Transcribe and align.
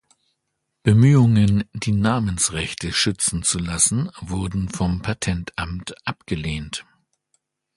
Bemühungen, 0.81 1.63
die 1.73 1.91
Namensrechte 1.91 2.91
schützen 2.91 3.43
zu 3.43 3.59
lassen, 3.59 4.09
wurden 4.19 4.67
vom 4.67 5.03
Patentamt 5.03 5.93
abgelehnt. 6.07 6.87